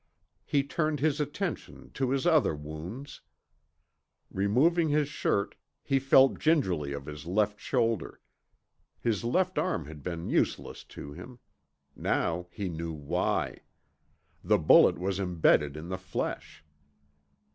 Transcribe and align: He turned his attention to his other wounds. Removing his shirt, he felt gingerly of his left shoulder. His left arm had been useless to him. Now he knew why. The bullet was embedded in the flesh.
He 0.47 0.63
turned 0.63 0.99
his 0.99 1.19
attention 1.21 1.91
to 1.91 2.09
his 2.09 2.25
other 2.25 2.55
wounds. 2.55 3.21
Removing 4.31 4.89
his 4.89 5.07
shirt, 5.07 5.53
he 5.83 5.99
felt 5.99 6.39
gingerly 6.39 6.91
of 6.91 7.05
his 7.05 7.27
left 7.27 7.59
shoulder. 7.59 8.19
His 8.99 9.23
left 9.23 9.59
arm 9.59 9.85
had 9.85 10.01
been 10.01 10.27
useless 10.27 10.83
to 10.85 11.13
him. 11.13 11.37
Now 11.95 12.47
he 12.49 12.67
knew 12.67 12.93
why. 12.93 13.59
The 14.43 14.57
bullet 14.57 14.97
was 14.97 15.19
embedded 15.19 15.77
in 15.77 15.89
the 15.89 15.99
flesh. 15.99 16.65